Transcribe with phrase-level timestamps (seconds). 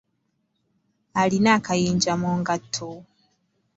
[1.21, 2.87] Alina akayinja mu ngatto.